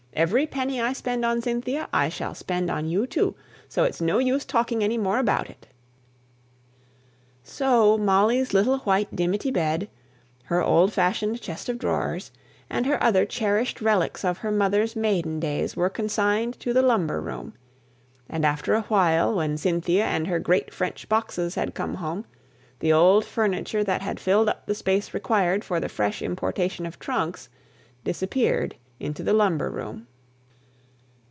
[0.13, 3.33] Every penny I spend on Cynthia I shall spend on you too;
[3.69, 5.67] so it's no use talking any more about it."
[7.45, 9.89] So Molly's little white dimity bed,
[10.43, 12.29] her old fashioned chest of drawers,
[12.69, 17.21] and her other cherished relics of her mother's maiden days, were consigned to the lumber
[17.21, 17.53] room;
[18.27, 22.25] and after a while, when Cynthia and her great French boxes had come home,
[22.79, 26.99] the old furniture that had filled up the space required for the fresh importation of
[26.99, 27.47] trunks,
[28.03, 30.05] disappeared likewise into the same room.